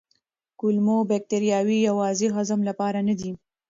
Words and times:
کولمو 0.59 0.97
بکتریاوې 1.11 1.77
یوازې 1.89 2.27
هضم 2.35 2.59
لپاره 2.69 2.99
نه 3.07 3.13
دي. 3.19 3.31